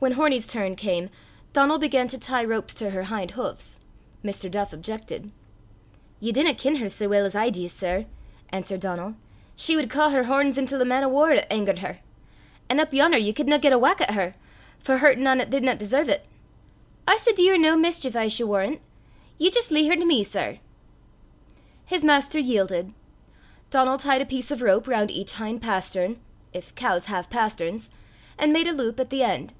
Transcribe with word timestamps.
When 0.00 0.12
Hornie's 0.12 0.46
turn 0.46 0.76
came, 0.76 1.10
Donal 1.52 1.80
began 1.80 2.06
to 2.06 2.18
tie 2.18 2.44
ropes 2.44 2.72
to 2.74 2.90
her 2.90 3.02
hind 3.02 3.32
hoofs. 3.32 3.80
Mr. 4.24 4.48
Duff 4.48 4.72
objected. 4.72 5.32
"Ye 6.20 6.30
dinna 6.30 6.54
ken 6.54 6.76
her 6.76 6.88
sae 6.88 7.08
weel 7.08 7.24
as 7.24 7.34
I 7.34 7.50
dee, 7.50 7.66
sir," 7.66 8.04
answered 8.50 8.78
Donal. 8.78 9.16
"She 9.56 9.74
wad 9.74 9.90
caw 9.90 10.10
her 10.10 10.22
horns 10.30 10.56
intil 10.56 10.80
a 10.80 10.84
man 10.84 11.02
o 11.02 11.08
war 11.08 11.32
'at 11.32 11.50
angert 11.50 11.80
her. 11.80 11.98
An' 12.70 12.78
up 12.78 12.94
yon'er 12.94 13.16
ye 13.18 13.32
cudna 13.32 13.58
get 13.58 13.72
a 13.72 13.76
whack 13.78 14.00
at 14.00 14.12
her, 14.14 14.34
for 14.78 14.98
hurtin' 14.98 15.26
ane 15.26 15.40
'at 15.40 15.50
didna 15.50 15.74
deserve 15.74 16.06
't. 16.06 16.20
I 17.08 17.14
s' 17.14 17.32
dee 17.34 17.48
her 17.48 17.58
no 17.58 17.76
mischeef, 17.76 18.14
I 18.14 18.26
s' 18.26 18.38
warran'. 18.38 18.78
Ye 19.36 19.50
jist 19.50 19.72
lea' 19.72 19.88
her 19.88 19.96
to 19.96 20.06
me, 20.06 20.22
sir." 20.22 20.58
His 21.86 22.04
master 22.04 22.38
yielded. 22.38 22.94
Donal 23.70 23.98
tied 23.98 24.22
a 24.22 24.26
piece 24.26 24.52
of 24.52 24.62
rope 24.62 24.86
round 24.86 25.10
each 25.10 25.32
hind 25.32 25.60
pastern 25.60 26.20
if 26.52 26.72
cows 26.76 27.06
have 27.06 27.28
pasterns 27.30 27.90
and 28.38 28.52
made 28.52 28.68
a 28.68 28.72
loop 28.72 29.00
at 29.00 29.10
the 29.10 29.24
end. 29.24 29.54